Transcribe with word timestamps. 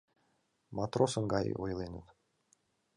Матросын 0.75 1.25
гай, 1.33 1.45
ойленыт. 1.61 2.07